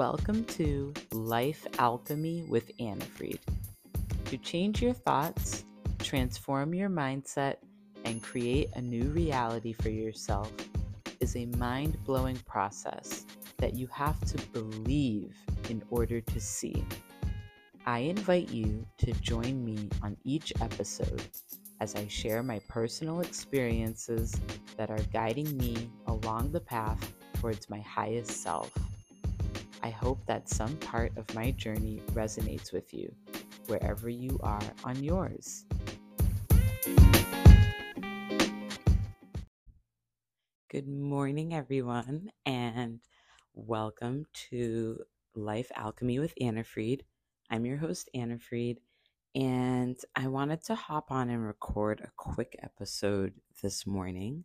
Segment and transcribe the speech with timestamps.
[0.00, 3.38] Welcome to Life Alchemy with Anni Freed.
[4.24, 5.62] To change your thoughts,
[5.98, 7.56] transform your mindset,
[8.06, 10.50] and create a new reality for yourself
[11.20, 13.26] is a mind blowing process
[13.58, 15.36] that you have to believe
[15.68, 16.82] in order to see.
[17.84, 21.24] I invite you to join me on each episode
[21.80, 24.34] as I share my personal experiences
[24.78, 28.72] that are guiding me along the path towards my highest self.
[29.82, 33.14] I hope that some part of my journey resonates with you,
[33.66, 35.64] wherever you are on yours.
[40.68, 43.00] Good morning, everyone, and
[43.54, 44.98] welcome to
[45.34, 47.04] Life Alchemy with Anni Freed.
[47.50, 48.80] I'm your host, Anni Freed,
[49.34, 54.44] and I wanted to hop on and record a quick episode this morning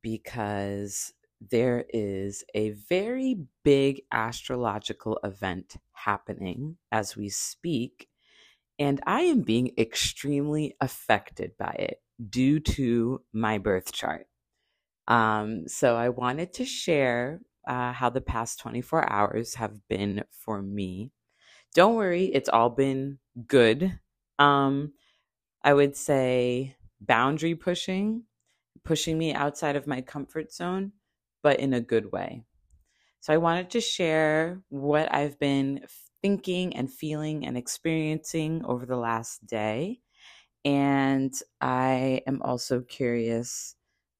[0.00, 8.08] because there is a very big astrological event happening as we speak,
[8.78, 14.26] and I am being extremely affected by it due to my birth chart.
[15.08, 20.62] Um, so I wanted to share uh, how the past 24 hours have been for
[20.62, 21.12] me.
[21.74, 23.98] Don't worry, it's all been good.
[24.38, 24.92] Um,
[25.62, 28.24] I would say boundary pushing,
[28.84, 30.92] pushing me outside of my comfort zone
[31.46, 32.42] but in a good way.
[33.20, 35.86] So I wanted to share what I've been
[36.20, 40.00] thinking and feeling and experiencing over the last day.
[40.64, 43.76] And I am also curious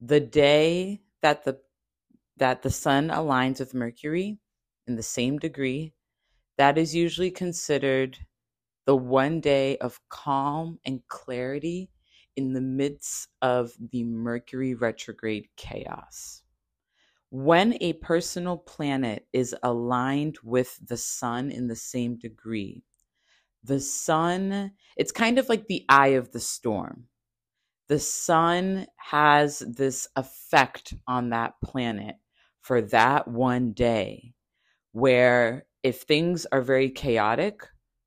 [0.00, 1.60] the day that the
[2.36, 4.38] that the sun aligns with Mercury
[4.86, 5.92] in the same degree,
[6.56, 8.18] that is usually considered
[8.86, 11.90] the one day of calm and clarity
[12.36, 16.42] in the midst of the Mercury retrograde chaos
[17.30, 22.82] when a personal planet is aligned with the sun in the same degree,
[23.62, 27.04] the sun, it's kind of like the eye of the storm.
[27.88, 32.16] The sun has this effect on that planet
[32.60, 34.34] for that one day,
[34.92, 37.62] where if things are very chaotic,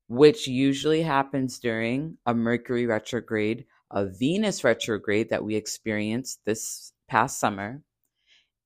[0.08, 7.38] which usually happens during a Mercury retrograde, a Venus retrograde that we experienced this past
[7.38, 7.82] summer,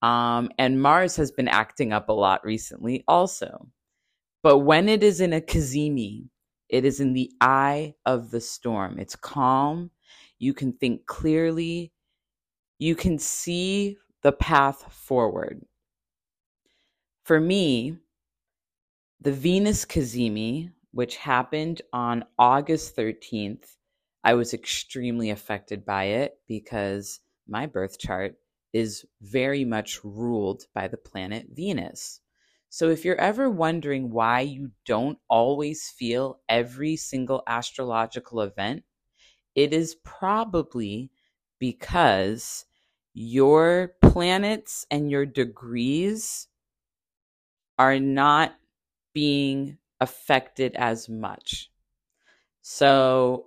[0.03, 3.69] um, and Mars has been acting up a lot recently also.
[4.43, 6.29] But when it is in a cazimi,
[6.69, 8.99] it is in the eye of the storm.
[8.99, 9.91] It's calm.
[10.39, 11.93] You can think clearly.
[12.79, 15.65] You can see the path forward.
[17.25, 17.97] For me,
[19.21, 23.77] the Venus cazimi, which happened on August 13th,
[24.23, 28.37] I was extremely affected by it because my birth chart
[28.73, 32.21] is very much ruled by the planet Venus.
[32.69, 38.85] So, if you're ever wondering why you don't always feel every single astrological event,
[39.55, 41.11] it is probably
[41.59, 42.67] because
[43.15, 46.49] your planets and your degrees
[47.79, 48.55] are not
[49.15, 51.71] being affected as much.
[52.63, 53.47] So,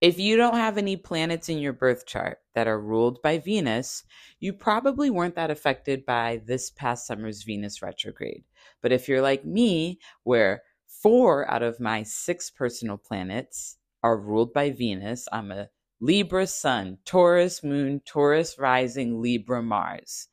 [0.00, 4.04] if you don't have any planets in your birth chart that are ruled by Venus,
[4.38, 8.44] you probably weren't that affected by this past summer's Venus retrograde.
[8.80, 14.52] But if you're like me, where four out of my six personal planets are ruled
[14.52, 15.68] by Venus, I'm a
[16.00, 20.28] Libra sun, Taurus moon, Taurus rising, Libra Mars.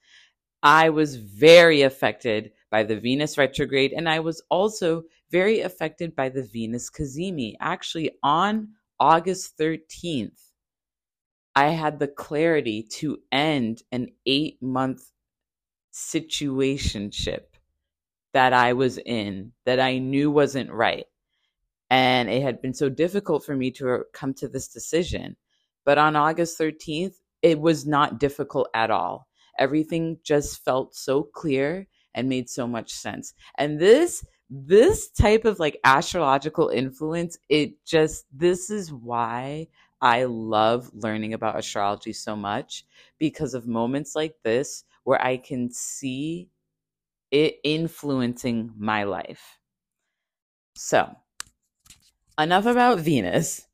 [0.62, 6.30] I was very affected by the Venus retrograde, and I was also very affected by
[6.30, 7.54] the Venus cazimi.
[7.60, 8.70] Actually, on
[9.00, 10.52] August 13th,
[11.56, 15.12] I had the clarity to end an eight month
[15.94, 17.46] situationship
[18.34, 21.06] that I was in that I knew wasn't right.
[21.90, 25.38] And it had been so difficult for me to uh, come to this decision
[25.86, 29.28] But on August 13th, it was not difficult at all.
[29.60, 33.34] Everything just felt so clear and made so much sense.
[33.58, 39.68] And this this type of like astrological influence, it just this is why
[40.02, 42.86] I love learning about astrology so much
[43.18, 46.50] because of moments like this where I can see
[47.32, 49.60] it influencing my life.
[50.76, 51.16] So,
[52.40, 53.68] enough about Venus.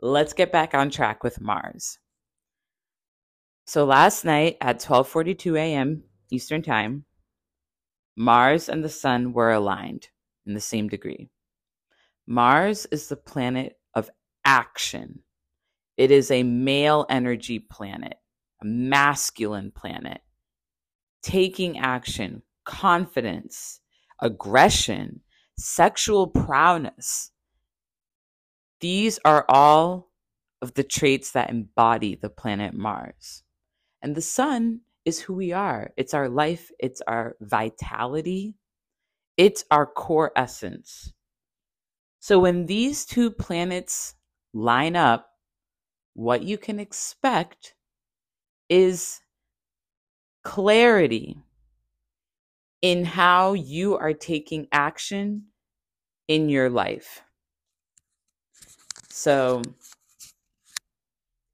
[0.00, 1.98] Let's get back on track with Mars.
[3.64, 6.04] So last night at 12:42 a.m.
[6.30, 7.04] Eastern Time,
[8.16, 10.08] Mars and the sun were aligned
[10.46, 11.30] in the same degree.
[12.26, 14.10] Mars is the planet of
[14.44, 15.20] action.
[15.96, 18.14] It is a male energy planet,
[18.60, 20.20] a masculine planet.
[21.22, 23.80] Taking action, confidence,
[24.20, 25.20] aggression,
[25.58, 27.30] sexual prowess.
[28.80, 30.10] These are all
[30.60, 33.42] of the traits that embody the planet Mars.
[34.00, 35.90] And the sun is who we are.
[35.96, 38.54] It's our life, it's our vitality,
[39.36, 41.12] it's our core essence.
[42.20, 44.14] So when these two planets
[44.52, 45.30] line up,
[46.14, 47.74] what you can expect
[48.68, 49.20] is
[50.44, 51.38] clarity
[52.82, 55.44] in how you are taking action
[56.28, 57.22] in your life.
[59.08, 59.62] So,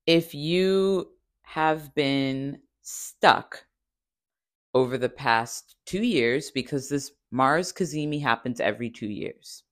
[0.06, 1.10] if you
[1.42, 3.64] have been stuck
[4.74, 9.64] over the past two years, because this Mars Cazimi happens every two years.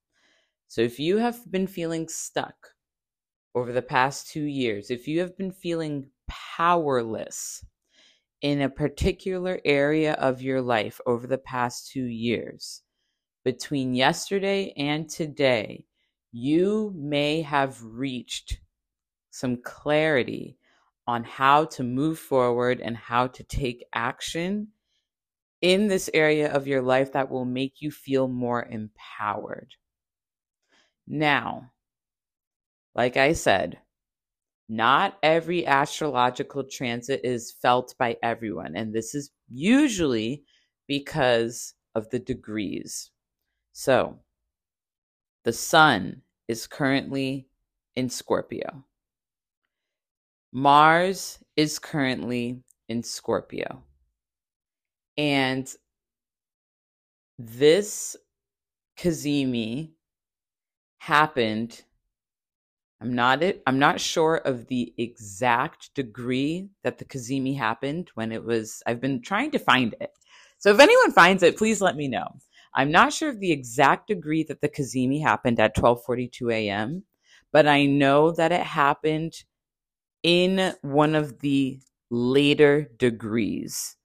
[0.68, 2.74] So, if you have been feeling stuck
[3.54, 7.64] over the past two years, if you have been feeling powerless,
[8.42, 12.82] in a particular area of your life over the past two years,
[13.44, 15.84] between yesterday and today,
[16.32, 18.60] you may have reached
[19.30, 20.58] some clarity
[21.06, 24.68] on how to move forward and how to take action
[25.60, 29.74] in this area of your life that will make you feel more empowered.
[31.06, 31.72] Now,
[32.94, 33.78] like I said,
[34.68, 40.42] not every astrological transit is felt by everyone, and this is usually
[40.88, 43.10] because of the degrees.
[43.72, 44.18] So,
[45.44, 47.46] the sun is currently
[47.94, 48.84] in Scorpio.
[50.52, 53.82] Mars is currently in Scorpio.
[55.18, 55.72] And
[57.38, 58.16] this
[58.98, 59.92] Cazimi
[60.98, 61.82] happened
[63.00, 63.62] I'm not it.
[63.66, 68.82] I'm not sure of the exact degree that the Cazimi happened when it was.
[68.86, 70.10] I've been trying to find it.
[70.58, 72.26] So if anyone finds it, please let me know.
[72.74, 77.04] I'm not sure of the exact degree that the Cazimi happened at 12:42 a.m.,
[77.52, 79.34] but I know that it happened
[80.22, 81.80] in one of the
[82.10, 83.95] later degrees.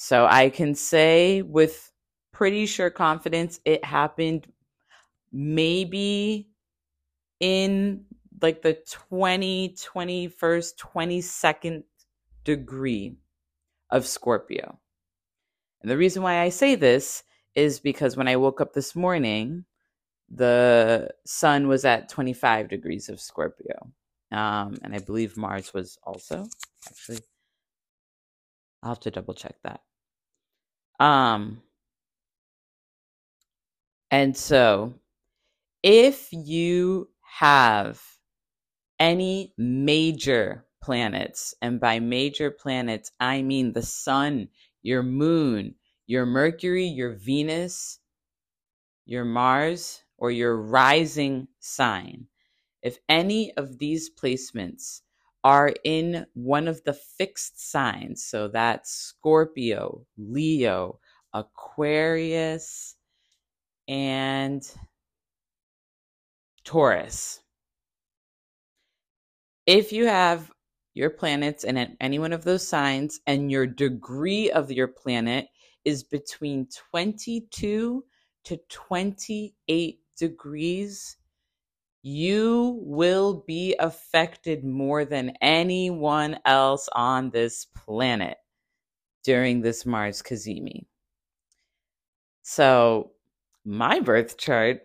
[0.00, 1.90] So I can say with
[2.32, 4.46] pretty sure confidence it happened
[5.32, 6.50] maybe
[7.40, 8.04] in
[8.40, 11.82] like the 20, 21st, 22nd
[12.44, 13.16] degree
[13.90, 14.78] of Scorpio.
[15.82, 17.24] And the reason why I say this
[17.56, 19.64] is because when I woke up this morning,
[20.30, 23.90] the sun was at 25 degrees of Scorpio.
[24.30, 26.46] Um, and I believe Mars was also.
[26.86, 27.18] Actually,
[28.84, 29.80] I'll have to double check that.
[30.98, 31.62] Um,
[34.10, 34.94] and so
[35.82, 38.02] if you have
[38.98, 44.48] any major planets, and by major planets, I mean the sun,
[44.82, 45.74] your moon,
[46.06, 48.00] your Mercury, your Venus,
[49.04, 52.26] your Mars, or your rising sign,
[52.82, 55.02] if any of these placements
[55.44, 60.98] are in one of the fixed signs, so that's Scorpio, Leo,
[61.32, 62.96] Aquarius,
[63.86, 64.62] and
[66.64, 67.40] Taurus.
[69.66, 70.50] If you have
[70.94, 75.46] your planets in any one of those signs and your degree of your planet
[75.84, 78.04] is between 22
[78.44, 81.17] to 28 degrees,
[82.02, 88.36] you will be affected more than anyone else on this planet
[89.24, 90.86] during this Mars Cazimi.
[92.42, 93.12] So,
[93.64, 94.80] my birth chart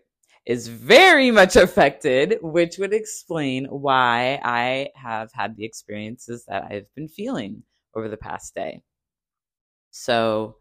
[0.45, 6.93] is very much affected, which would explain why I have had the experiences that I've
[6.95, 7.63] been feeling
[7.95, 8.81] over the past day.
[9.91, 10.57] So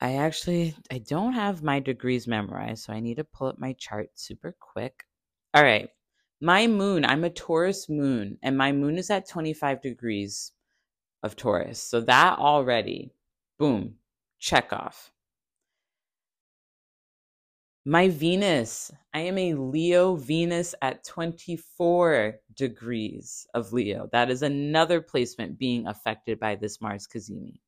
[0.00, 3.72] I actually I don't have my degrees memorized, so I need to pull up my
[3.74, 5.04] chart super quick.
[5.54, 5.88] All right.
[6.40, 10.52] My moon, I'm a Taurus moon, and my moon is at 25 degrees
[11.22, 11.82] of Taurus.
[11.82, 13.12] So that already,
[13.58, 13.96] boom,
[14.38, 15.10] check off.
[17.84, 24.08] My Venus, I am a Leo Venus at 24 degrees of Leo.
[24.12, 27.60] That is another placement being affected by this Mars Cazimi.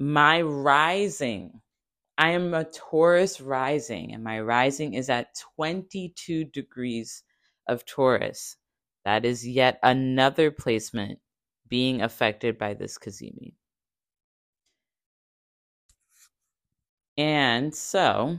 [0.00, 1.60] My rising,
[2.16, 7.24] I am a Taurus rising, and my rising is at 22 degrees
[7.66, 8.56] of Taurus.
[9.04, 11.18] That is yet another placement
[11.68, 13.54] being affected by this Cazimi.
[17.16, 18.38] And so,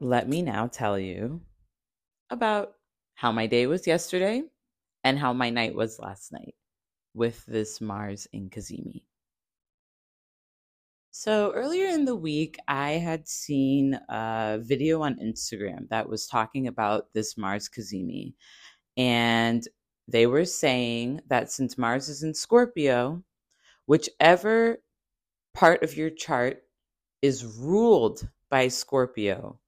[0.00, 1.42] let me now tell you
[2.30, 2.72] about
[3.14, 4.42] how my day was yesterday
[5.04, 6.54] and how my night was last night
[7.14, 9.02] with this Mars in Cazimi.
[11.22, 16.66] So earlier in the week, I had seen a video on Instagram that was talking
[16.66, 18.32] about this Mars Cazimi.
[18.96, 19.62] And
[20.08, 23.22] they were saying that since Mars is in Scorpio,
[23.84, 24.78] whichever
[25.52, 26.62] part of your chart
[27.20, 29.60] is ruled by Scorpio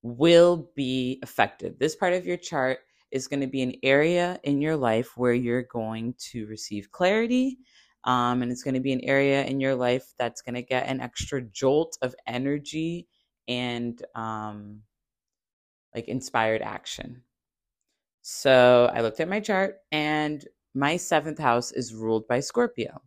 [0.00, 1.78] will be affected.
[1.78, 2.78] This part of your chart
[3.10, 7.58] is going to be an area in your life where you're going to receive clarity
[8.04, 10.86] um, and it's going to be an area in your life that's going to get
[10.86, 13.06] an extra jolt of energy
[13.48, 14.80] and um,
[15.94, 17.22] like inspired action.
[18.22, 23.02] So I looked at my chart, and my seventh house is ruled by Scorpio.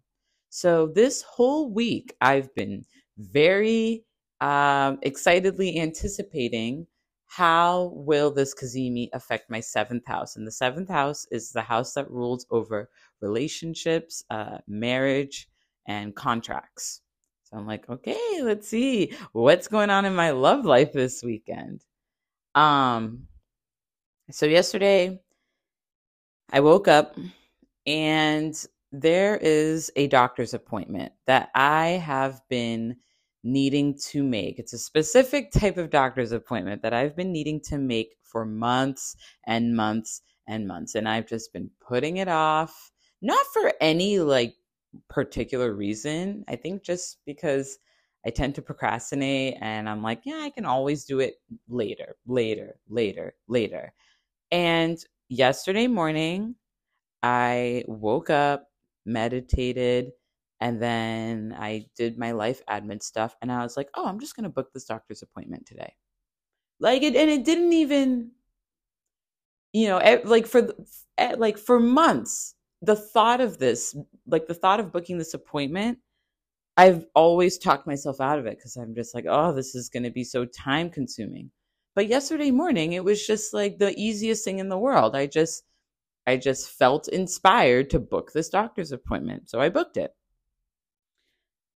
[0.49, 2.85] So this whole week, I've been
[3.17, 4.05] very
[4.41, 6.87] um, excitedly anticipating
[7.25, 10.35] how will this Cazimi affect my seventh house?
[10.35, 12.89] And the seventh house is the house that rules over
[13.21, 15.49] relationships, uh, marriage,
[15.87, 17.01] and contracts.
[17.43, 21.85] So I'm like, okay, let's see what's going on in my love life this weekend.
[22.55, 23.27] Um,
[24.31, 25.21] so yesterday
[26.51, 27.17] I woke up
[27.85, 28.53] and
[28.91, 32.97] there is a doctor's appointment that I have been
[33.43, 34.59] needing to make.
[34.59, 39.15] It's a specific type of doctor's appointment that I've been needing to make for months
[39.45, 40.95] and months and months.
[40.95, 44.55] And I've just been putting it off not for any like
[45.09, 46.43] particular reason.
[46.47, 47.77] I think just because
[48.25, 51.35] I tend to procrastinate and I'm like, yeah, I can always do it
[51.69, 53.93] later, later, later, later.
[54.51, 54.97] And
[55.29, 56.55] yesterday morning,
[57.23, 58.67] I woke up,
[59.05, 60.11] meditated,
[60.59, 63.35] and then I did my life admin stuff.
[63.41, 65.93] And I was like, oh, I'm just going to book this doctor's appointment today.
[66.79, 68.31] Like it, and it didn't even,
[69.73, 70.69] you know, like for,
[71.37, 73.95] like for months, the thought of this,
[74.27, 75.99] like the thought of booking this appointment,
[76.75, 80.03] I've always talked myself out of it because I'm just like, oh, this is going
[80.03, 81.49] to be so time consuming.
[81.95, 85.15] But yesterday morning, it was just like the easiest thing in the world.
[85.15, 85.63] I just,
[86.27, 89.49] I just felt inspired to book this doctor's appointment.
[89.49, 90.13] So I booked it.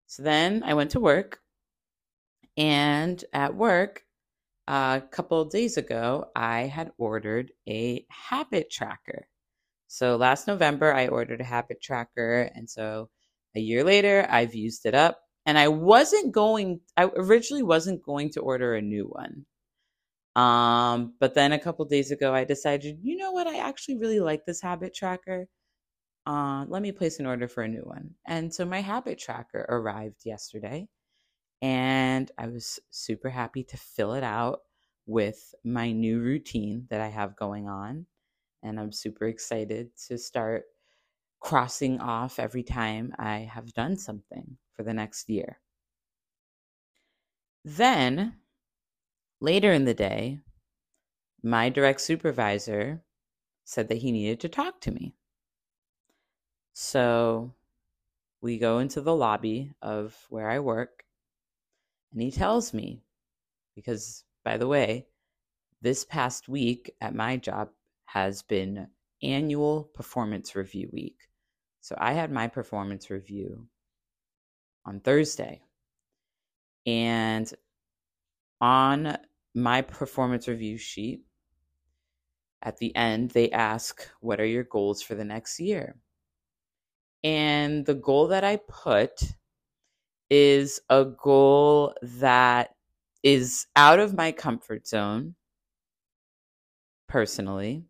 [0.06, 1.40] So then I went to work.
[2.58, 4.04] And at work,
[4.68, 9.28] a couple days ago, I had ordered a habit tracker.
[9.94, 12.50] So last November, I ordered a habit tracker.
[12.56, 13.10] And so
[13.58, 15.20] a year later, I've used it up.
[15.46, 19.46] And I wasn't going, I originally wasn't going to order a new one.
[20.42, 23.48] Um, but then a couple days ago, I decided, you know what?
[23.48, 25.48] I actually really like this habit tracker.
[26.26, 28.12] Uh, let me place an order for a new one.
[28.26, 30.88] And so my habit tracker arrived yesterday.
[31.62, 34.60] And I was super happy to fill it out
[35.06, 38.06] with my new routine that I have going on
[38.64, 40.66] and I'm super excited to start
[41.40, 45.60] crossing off every time I have done something for the next year.
[47.66, 48.36] Then,
[49.40, 50.40] later in the day,
[51.44, 53.04] my direct supervisor
[53.66, 55.16] said that he needed to talk to me.
[56.74, 57.54] So
[58.42, 61.04] we go into the lobby of where I work,
[62.12, 63.04] and he tells me,
[63.76, 65.08] because by the way,
[65.82, 67.70] this past week at my job,
[68.14, 68.88] has been
[69.24, 71.16] annual performance review week.
[71.80, 73.68] So I had my performance review
[74.86, 75.62] on Thursday.
[76.86, 77.52] And
[78.60, 79.18] on
[79.56, 81.22] my performance review sheet,
[82.62, 85.96] at the end, they ask, What are your goals for the next year?
[87.24, 89.22] And the goal that I put
[90.30, 92.76] is a goal that
[93.24, 95.36] is out of my comfort zone
[97.08, 97.86] personally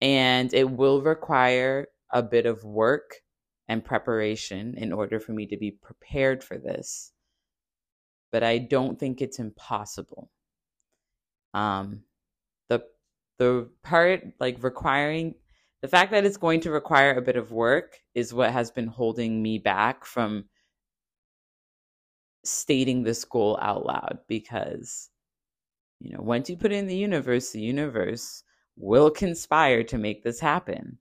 [0.00, 3.16] and it will require a bit of work
[3.68, 7.12] and preparation in order for me to be prepared for this.
[8.32, 10.30] but I don't think it's impossible.
[11.54, 12.04] Um,
[12.68, 12.84] the
[13.38, 15.34] the part like requiring
[15.82, 18.86] the fact that it's going to require a bit of work is what has been
[18.88, 20.46] holding me back from
[22.44, 25.10] stating this goal out loud because
[26.00, 28.42] you know once you put it in the universe the universe
[28.78, 30.98] will conspire to make this happen.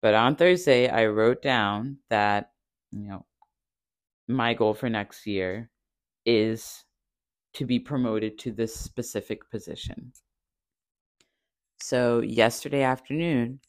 [0.00, 2.52] But on thursday i wrote down that
[2.92, 3.26] you know
[4.28, 5.70] my goal for next year
[6.24, 6.84] is
[7.54, 10.12] to be promoted to this specific position.
[11.80, 13.60] So yesterday afternoon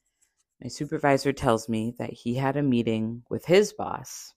[0.62, 4.34] my supervisor tells me that he had a meeting with his boss.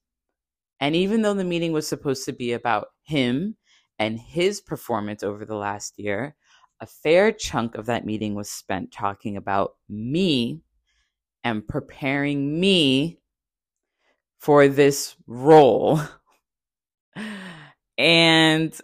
[0.78, 3.56] And even though the meeting was supposed to be about him
[3.99, 6.37] and his performance over the last year,
[6.82, 10.60] a fair chunk of that meeting was spent talking about me
[11.44, 13.20] and preparing me
[14.40, 16.00] for this role.
[17.98, 18.78] and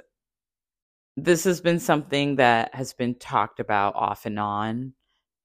[1.17, 4.93] this has been something that has been talked about off and on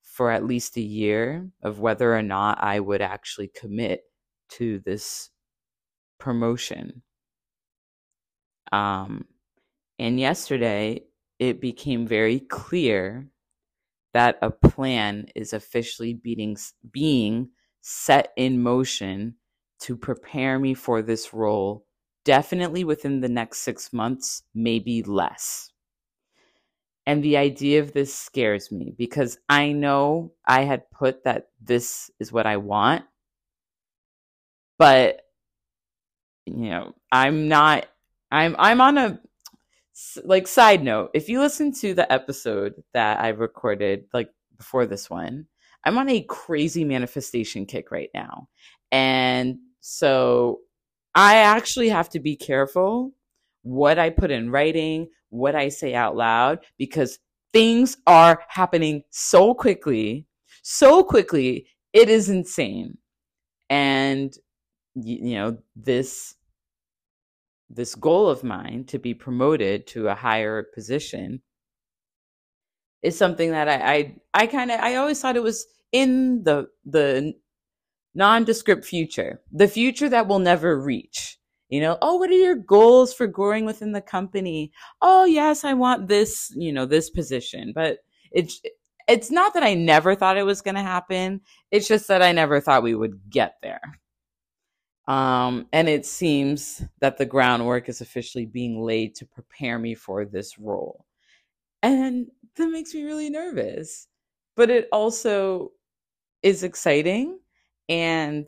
[0.03, 4.01] for at least a year of whether or not I would actually commit
[4.50, 5.31] to this
[6.19, 7.01] promotion.
[8.72, 9.25] Um,
[9.98, 11.05] and yesterday,
[11.43, 13.27] it became very clear
[14.13, 16.55] that a plan is officially being,
[16.91, 17.50] being
[17.81, 19.35] set in motion
[19.81, 21.85] to prepare me for this role,
[22.23, 25.71] definitely within the next six months, maybe less.
[27.05, 32.09] And the idea of this scares me because I know I had put that this
[32.21, 33.03] is what I want,
[34.77, 35.19] but
[36.45, 37.88] you know, I'm not
[38.31, 39.19] I'm I'm on a
[40.23, 45.09] like side note, if you listen to the episode that I recorded like before this
[45.09, 45.47] one,
[45.85, 48.47] I'm on a crazy manifestation kick right now.
[48.91, 50.59] And so
[51.15, 53.12] I actually have to be careful
[53.63, 57.19] what I put in writing, what I say out loud because
[57.53, 60.25] things are happening so quickly,
[60.63, 61.67] so quickly.
[61.93, 62.97] It is insane.
[63.69, 64.34] And
[64.95, 66.36] you know this
[67.75, 71.41] this goal of mine to be promoted to a higher position
[73.01, 76.67] is something that I I, I kind of I always thought it was in the
[76.86, 77.33] the
[78.15, 81.38] nondescript future, the future that we'll never reach.
[81.69, 84.71] You know, oh, what are your goals for growing within the company?
[85.01, 87.71] Oh, yes, I want this, you know, this position.
[87.73, 87.99] But
[88.31, 88.62] it's
[89.07, 91.41] it's not that I never thought it was going to happen.
[91.71, 93.81] It's just that I never thought we would get there.
[95.08, 100.26] Um, and it seems that the groundwork is officially being laid to prepare me for
[100.26, 101.06] this role.
[101.82, 104.08] And that makes me really nervous.
[104.56, 105.72] But it also
[106.42, 107.39] is exciting.
[107.89, 108.48] And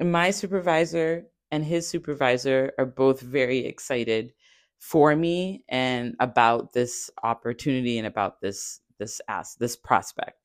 [0.00, 4.32] my supervisor and his supervisor are both very excited
[4.78, 10.38] for me and about this opportunity and about this this ask this prospect.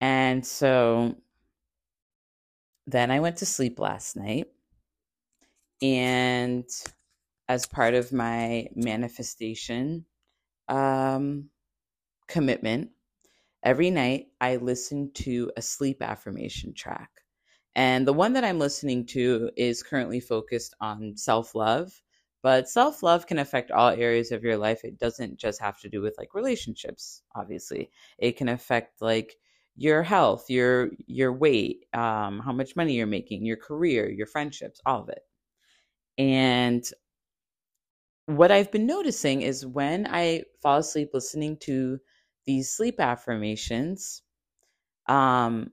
[0.00, 1.16] And so
[2.86, 4.48] then I went to sleep last night.
[5.82, 6.64] And
[7.48, 10.04] as part of my manifestation
[10.68, 11.50] um,
[12.28, 12.90] commitment,
[13.62, 17.10] every night I listen to a sleep affirmation track.
[17.76, 22.02] And the one that I'm listening to is currently focused on self love,
[22.42, 24.84] but self love can affect all areas of your life.
[24.84, 29.36] It doesn't just have to do with like relationships, obviously, it can affect like
[29.80, 34.78] your health, your your weight, um, how much money you're making, your career, your friendships,
[34.84, 35.22] all of it.
[36.18, 36.84] And
[38.26, 41.98] what I've been noticing is when I fall asleep listening to
[42.44, 44.20] these sleep affirmations,
[45.08, 45.70] um,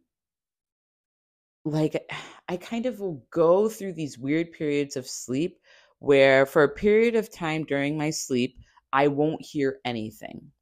[1.65, 2.01] like
[2.47, 5.59] I kind of will go through these weird periods of sleep
[5.99, 8.55] where for a period of time during my sleep,
[8.93, 10.53] I won't hear anything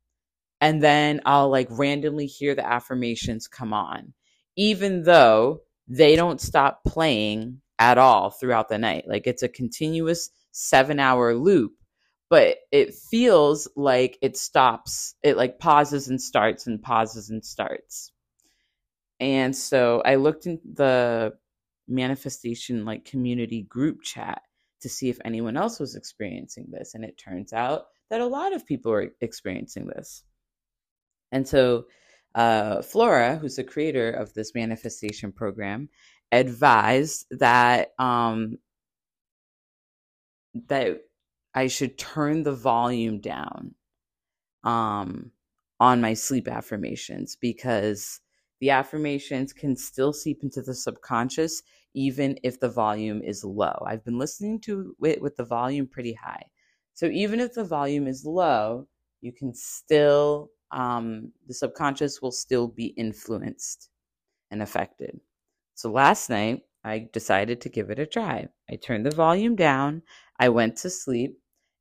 [0.66, 4.16] and then I'll like randomly hear the affirmations come on,
[4.58, 9.06] even though they don't stop playing at all throughout the night.
[9.08, 11.74] Like it's a continuous seven hour loop,
[12.32, 15.14] but it feels like it stops.
[15.22, 18.12] It like pauses and starts and pauses and starts.
[19.20, 21.34] And so I looked in the
[21.88, 24.42] manifestation like community group chat
[24.82, 26.96] to see if anyone else was experiencing this.
[26.96, 30.24] And it turns out that a lot of people are experiencing this.
[31.32, 31.86] And so,
[32.36, 35.90] uh, Flora, who's the creator of this manifestation program,
[36.32, 38.58] advised that um,
[40.68, 41.02] that
[41.56, 43.76] I should turn the volume down
[44.66, 45.32] um,
[45.80, 48.22] on my sleep affirmations because
[48.62, 51.64] the affirmations can still seep into the subconscious
[51.96, 53.76] even if the volume is low.
[53.86, 56.44] I've been listening to it with the volume pretty high,
[56.96, 58.88] So even if the volume is low,
[59.22, 63.90] you can still, um, the subconscious will still be influenced
[64.52, 65.20] and affected.
[65.74, 68.48] So last night, I decided to give it a try.
[68.70, 70.04] I turned the volume down,
[70.38, 71.40] I went to sleep,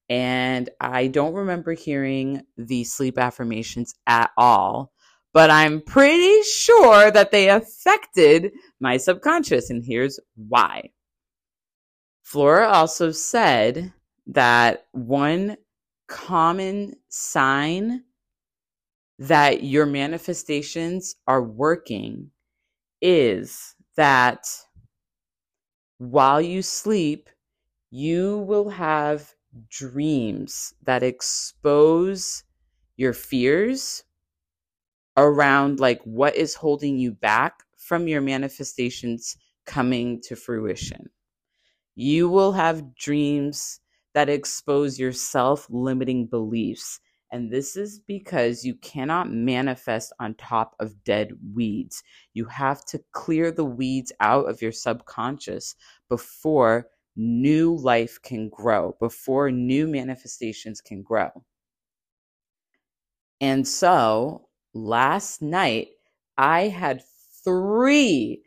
[0.08, 4.92] and I don't remember hearing the sleep affirmations at all,
[5.32, 10.90] but I'm pretty sure that they affected my subconscious, and here's why.
[12.22, 13.92] Flora also said
[14.28, 15.56] that one
[16.08, 18.04] common sign
[19.18, 22.30] that your manifestations are working
[23.00, 24.46] is that
[25.98, 27.28] while you sleep,
[27.90, 29.34] you will have
[29.68, 32.44] dreams that expose
[32.96, 34.04] your fears
[35.16, 41.10] around like what is holding you back from your manifestations coming to fruition.
[41.94, 43.80] You will have dreams
[44.14, 47.00] that expose your self limiting beliefs.
[47.34, 52.00] And this is because you cannot manifest on top of dead weeds.
[52.32, 55.74] You have to clear the weeds out of your subconscious
[56.08, 61.30] before new life can grow, before new manifestations can grow.
[63.40, 65.88] And so last night,
[66.38, 67.02] I had
[67.42, 68.44] three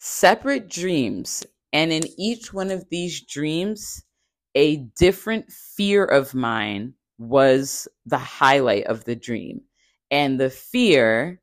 [0.00, 1.46] separate dreams.
[1.72, 4.04] And in each one of these dreams,
[4.54, 6.92] a different fear of mine
[7.28, 9.62] was the highlight of the dream.
[10.10, 11.40] And the fear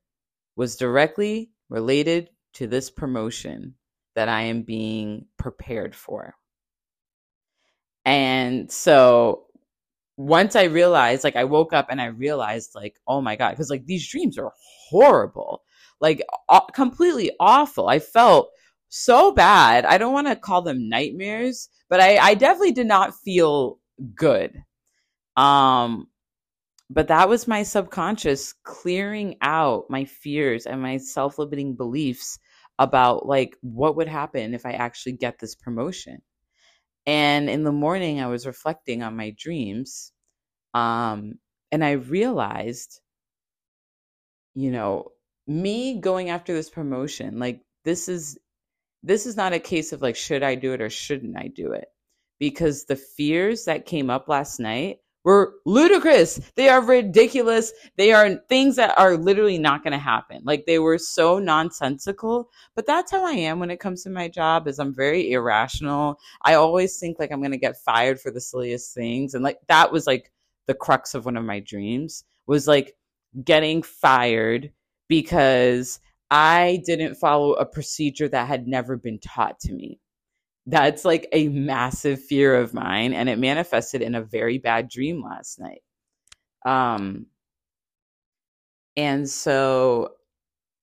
[0.55, 3.75] was directly related to this promotion
[4.15, 6.35] that I am being prepared for.
[8.05, 9.45] And so
[10.17, 13.69] once I realized, like, I woke up and I realized, like, oh my God, because
[13.69, 14.51] like these dreams are
[14.89, 15.63] horrible,
[15.99, 16.21] like,
[16.73, 17.87] completely awful.
[17.87, 18.49] I felt
[18.89, 19.85] so bad.
[19.85, 23.79] I don't want to call them nightmares, but I, I definitely did not feel
[24.15, 24.63] good.
[25.41, 26.07] Um,
[26.91, 32.37] but that was my subconscious clearing out my fears and my self limiting beliefs
[32.77, 36.21] about like what would happen if I actually get this promotion.
[37.07, 40.11] And in the morning, I was reflecting on my dreams.
[40.75, 41.39] Um,
[41.71, 43.01] and I realized,
[44.53, 45.11] you know,
[45.47, 48.37] me going after this promotion, like this is
[49.03, 51.71] this is not a case of like, should I do it or shouldn't I do
[51.71, 51.87] it?
[52.39, 56.39] Because the fears that came up last night were ludicrous.
[56.55, 57.71] They are ridiculous.
[57.97, 60.41] They are things that are literally not going to happen.
[60.43, 64.27] Like they were so nonsensical, but that's how I am when it comes to my
[64.27, 66.19] job is I'm very irrational.
[66.41, 69.59] I always think like I'm going to get fired for the silliest things and like
[69.67, 70.31] that was like
[70.67, 72.95] the crux of one of my dreams was like
[73.43, 74.71] getting fired
[75.07, 80.00] because I didn't follow a procedure that had never been taught to me.
[80.71, 85.21] That's like a massive fear of mine, and it manifested in a very bad dream
[85.21, 85.81] last night.
[86.65, 87.25] Um,
[88.95, 90.13] and so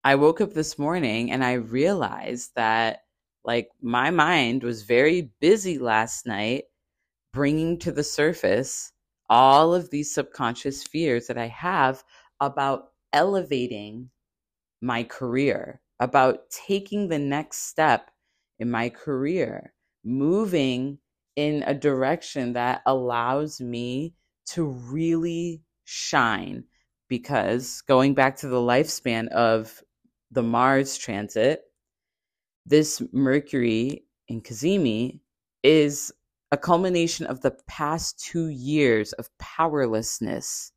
[0.04, 3.02] I woke up this morning and I realized that
[3.44, 6.64] like my mind was very busy last night
[7.32, 8.92] bringing to the surface
[9.30, 12.04] all of these subconscious fears that I have
[12.40, 14.10] about elevating
[14.82, 18.10] my career, about taking the next step
[18.58, 19.72] in my career,
[20.08, 20.98] moving
[21.36, 24.14] in a direction that allows me
[24.46, 26.64] to really shine.
[27.08, 29.82] Because going back to the lifespan of
[30.30, 31.62] the Mars transit,
[32.66, 35.20] this Mercury in Cazimi
[35.62, 36.12] is
[36.50, 40.72] a culmination of the past two years of powerlessness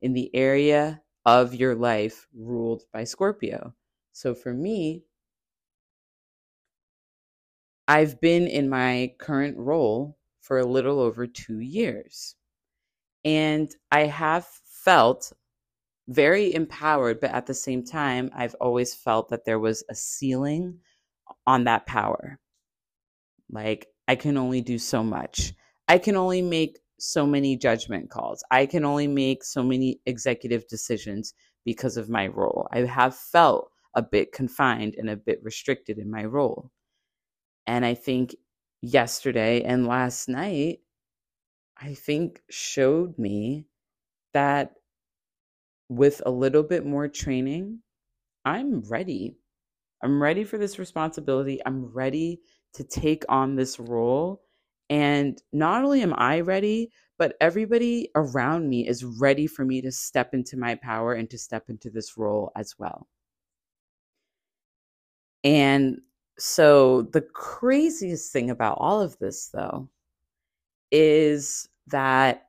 [0.00, 3.74] in the area of your life ruled by Scorpio.
[4.12, 5.04] So for me,
[7.88, 12.34] I've been in my current role for a little over two years.
[13.24, 14.46] And I have
[14.84, 15.32] felt
[16.08, 20.78] very empowered, but at the same time, I've always felt that there was a ceiling
[21.46, 22.38] on that power.
[23.50, 25.52] Like, I can only do so much.
[25.88, 28.44] I can only make so many judgment calls.
[28.50, 32.68] I can only make so many executive decisions because of my role.
[32.72, 36.70] I have felt a bit confined and a bit restricted in my role.
[37.66, 38.34] And I think
[38.82, 40.80] yesterday and last night,
[41.80, 43.66] I think showed me
[44.34, 44.74] that
[45.88, 47.80] with a little bit more training,
[48.44, 49.36] I'm ready.
[50.02, 51.60] I'm ready for this responsibility.
[51.66, 52.40] I'm ready
[52.74, 54.42] to take on this role
[54.90, 59.92] and not only am I ready, but everybody around me is ready for me to
[59.92, 63.06] step into my power and to step into this role as well.
[65.44, 66.00] And
[66.38, 69.88] so the craziest thing about all of this, though,
[70.90, 72.48] is that,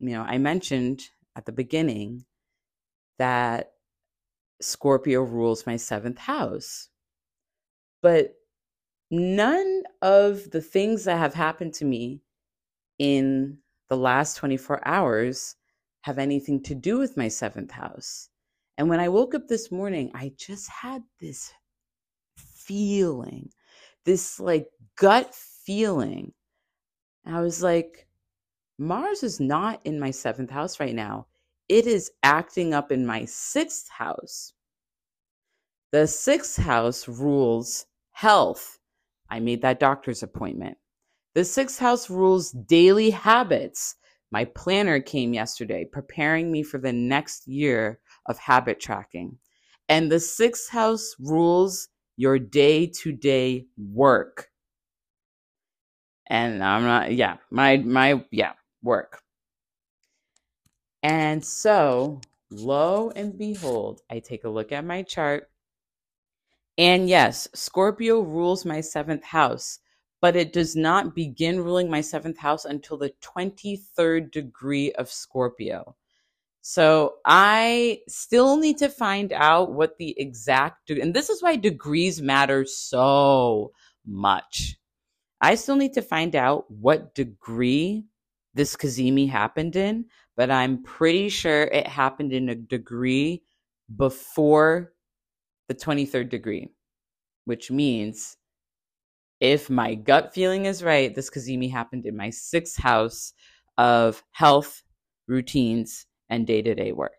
[0.00, 1.02] you know, I mentioned
[1.36, 2.24] at the beginning
[3.18, 3.72] that
[4.60, 6.88] Scorpio rules my seventh house.
[8.02, 8.34] But
[9.10, 12.20] none of the things that have happened to me
[12.98, 15.56] in the last 24 hours
[16.02, 18.28] have anything to do with my seventh house.
[18.76, 21.52] And when I woke up this morning, I just had this
[22.66, 23.50] feeling,
[24.04, 26.32] this like gut feeling.
[27.24, 28.06] And I was like,
[28.78, 31.26] Mars is not in my seventh house right now.
[31.68, 34.52] It is acting up in my sixth house.
[35.92, 38.78] The sixth house rules health.
[39.30, 40.76] I made that doctor's appointment.
[41.34, 43.96] The sixth house rules daily habits.
[44.30, 49.38] My planner came yesterday, preparing me for the next year of habit tracking.
[49.88, 54.50] And the sixth house rules your day to day work.
[56.26, 59.22] And I'm not, yeah, my, my, yeah, work.
[61.02, 65.50] And so, lo and behold, I take a look at my chart.
[66.78, 69.80] And yes, Scorpio rules my seventh house
[70.24, 75.96] but it does not begin ruling my seventh house until the 23rd degree of Scorpio.
[76.66, 82.22] So I still need to find out what the exact, and this is why degrees
[82.22, 83.72] matter so
[84.06, 84.78] much.
[85.42, 88.06] I still need to find out what degree
[88.54, 90.06] this cazimi happened in,
[90.38, 93.42] but I'm pretty sure it happened in a degree
[93.94, 94.94] before
[95.68, 96.70] the 23rd degree,
[97.44, 98.38] which means
[99.38, 103.34] if my gut feeling is right, this cazimi happened in my sixth house
[103.76, 104.82] of health,
[105.28, 107.12] routines, and day to day work,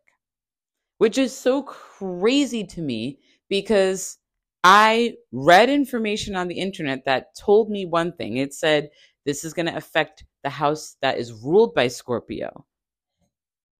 [0.97, 4.17] which is so crazy to me because
[4.63, 8.37] I read information on the internet that told me one thing.
[8.37, 8.89] It said
[9.25, 12.65] this is going to affect the house that is ruled by Scorpio.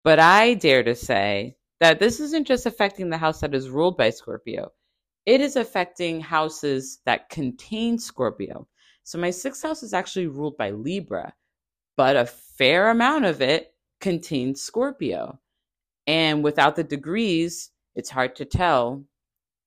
[0.04, 3.96] But I dare to say that this isn't just affecting the house that is ruled
[3.96, 4.72] by Scorpio
[5.26, 8.68] it is affecting houses that contain Scorpio.
[9.02, 11.34] So my sixth house is actually ruled by Libra,
[11.96, 15.40] but a fair amount of it contains Scorpio.
[16.06, 19.04] And without the degrees, it's hard to tell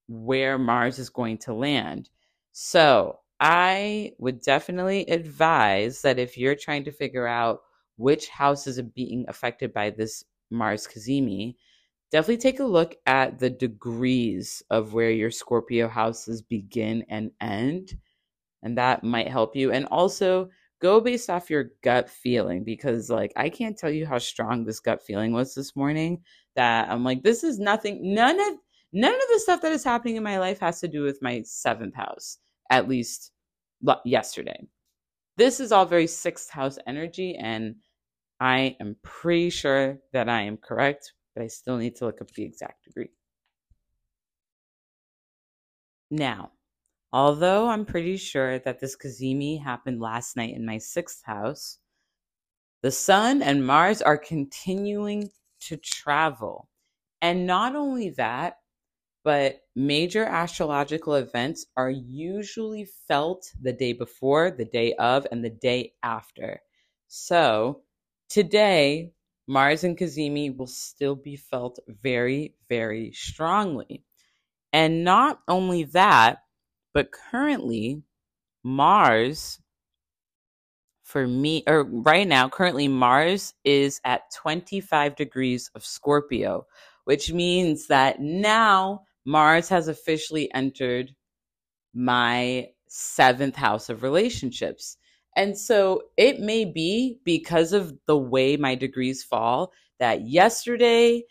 [0.08, 2.10] where Mars is going to land.
[2.52, 7.62] So I would definitely advise that if you're trying to figure out
[7.98, 11.56] which houses are being affected by this Mars cazimi,
[12.12, 17.98] definitely take a look at the degrees of where your Scorpio houses begin and end.
[18.64, 19.72] And that might help you.
[19.72, 20.50] And also
[20.82, 24.80] go based off your gut feeling because, like, I can't tell you how strong this
[24.80, 26.24] gut feeling was this morning.
[26.56, 28.58] That I'm like, this is nothing, none of
[28.92, 31.42] none of the stuff that is happening in my life has to do with my
[31.44, 32.38] seventh house,
[32.70, 33.32] at least
[34.04, 34.68] yesterday.
[35.38, 37.76] This is all very sixth house energy, and
[38.40, 42.32] I am pretty sure that I am correct but I still need to look up
[42.32, 43.10] the exact degree.
[46.12, 46.52] Now,
[47.12, 51.80] although I'm pretty sure that this cazimi happened last night in my sixth house,
[52.82, 55.30] the sun and Mars are continuing
[55.62, 56.70] to travel.
[57.22, 58.60] And not only that,
[59.24, 65.50] but major astrological events are usually felt the day before, the day of, and the
[65.50, 66.62] day after.
[67.08, 67.82] So
[68.30, 69.12] today,
[69.48, 74.06] Mars and cazimi will still be felt very, very strongly.
[74.72, 76.44] And not only that,
[76.94, 78.04] but currently,
[78.64, 79.60] Mars,
[81.04, 86.66] for me, or right now, currently, Mars is at 25 degrees of Scorpio,
[87.06, 91.16] which means that now Mars has officially entered
[91.94, 94.98] my seventh house of relationships.
[95.36, 101.24] And so it may be because of the way my degrees fall that yesterday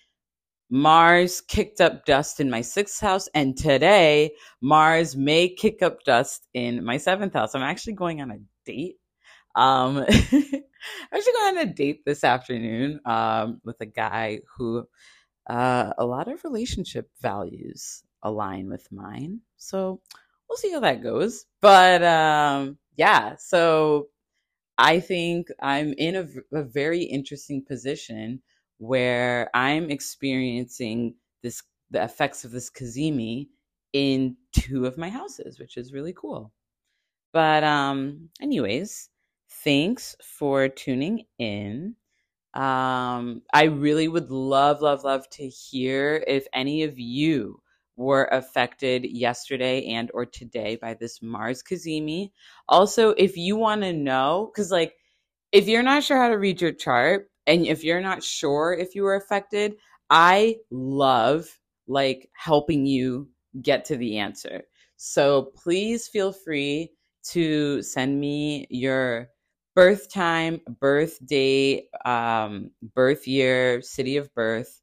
[0.70, 6.46] Mars kicked up dust in my sixth house, and today Mars may kick up dust
[6.54, 7.54] in my seventh house.
[7.54, 8.96] I'm actually going on a date.
[9.54, 10.08] Um, I'm
[11.12, 14.86] actually going on a date this afternoon um, with a guy who
[15.48, 19.40] uh, a lot of relationship values align with mine.
[19.56, 20.00] So
[20.48, 21.46] we'll see how that goes.
[21.60, 24.08] But um, yeah, so
[24.76, 28.42] I think I'm in a, a very interesting position
[28.78, 33.48] where I'm experiencing this the effects of this cazimi
[33.92, 36.52] in two of my houses, which is really cool.
[37.32, 39.10] But um anyways,
[39.64, 41.96] thanks for tuning in.
[42.54, 47.60] Um I really would love love love to hear if any of you
[47.96, 52.30] were affected yesterday and or today by this Mars cazimi.
[52.68, 54.94] Also, if you want to know cuz like
[55.52, 58.94] if you're not sure how to read your chart and if you're not sure if
[58.94, 59.76] you were affected,
[60.10, 61.48] I love
[61.88, 63.28] like helping you
[63.62, 64.64] get to the answer.
[64.96, 66.92] So please feel free
[67.30, 69.30] to send me your
[69.74, 74.82] birth time, birth date, um, birth year, city of birth.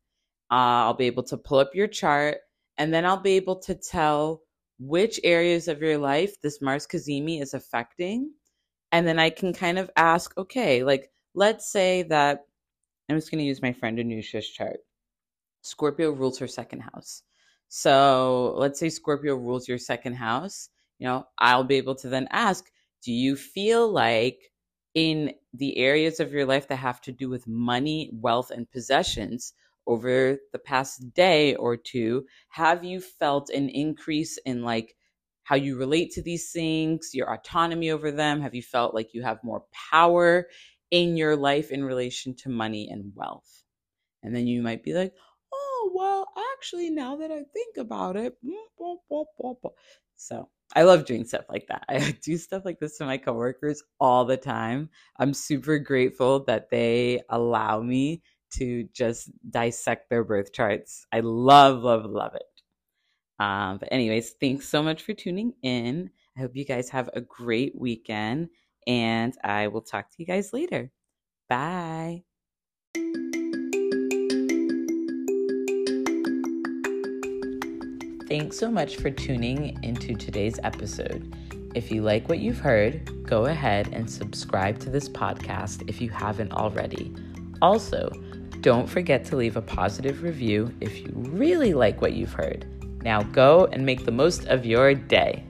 [0.52, 2.38] Uh, I'll be able to pull up your chart
[2.78, 4.42] and then I'll be able to tell
[4.80, 8.32] which areas of your life this Mars Cazimi is affecting.
[8.92, 12.46] And then I can kind of ask, okay, like let's say that
[13.10, 14.78] I'm just going to use my friend Anusha's chart.
[15.62, 17.24] Scorpio rules her second house.
[17.68, 20.70] So let's say Scorpio rules your second house.
[21.00, 22.66] You know, I'll be able to then ask,
[23.04, 24.52] do you feel like
[24.94, 29.54] in the areas of your life that have to do with money, wealth, and possessions
[29.88, 34.96] over the past day or two, have you felt an increase in like
[35.44, 38.42] how you relate to these things, your autonomy over them?
[38.42, 40.48] Have you felt like you have more power
[40.96, 43.64] in your life in relation to money and wealth?
[44.24, 45.14] And then you might be like,
[45.54, 48.38] oh, well, actually, now that I think about it,
[50.16, 51.86] so I love doing stuff like that.
[51.90, 54.90] I do stuff like this to my coworkers all the time.
[55.20, 61.06] I'm super grateful that they allow me to just dissect their birth charts.
[61.12, 62.44] I love, love, love it.
[63.44, 66.10] Um, but, anyways, thanks so much for tuning in.
[66.38, 68.50] I hope you guys have a great weekend,
[68.88, 70.92] and I will talk to you guys later.
[71.50, 72.24] Bye.
[78.28, 81.34] Thanks so much for tuning into today's episode.
[81.76, 86.10] If you like what you've heard, go ahead and subscribe to this podcast if you
[86.10, 87.14] haven't already.
[87.62, 88.10] Also,
[88.62, 92.66] don't forget to leave a positive review if you really like what you've heard.
[93.04, 95.45] Now go and make the most of your day.